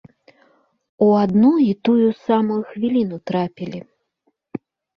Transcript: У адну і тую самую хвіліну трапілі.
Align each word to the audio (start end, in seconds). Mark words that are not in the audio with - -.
У 1.07 1.09
адну 1.23 1.51
і 1.65 1.67
тую 1.89 2.09
самую 2.25 2.59
хвіліну 2.73 3.17
трапілі. 3.33 3.79